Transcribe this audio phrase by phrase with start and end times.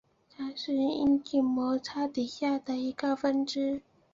[0.35, 3.83] 它是阴茎摩擦底下的一个分支。